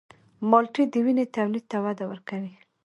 مالټې 0.49 0.83
د 0.93 0.95
وینې 1.05 1.25
تولید 1.35 1.65
ته 1.71 1.77
وده 1.85 2.05
ورکوي. 2.11 2.53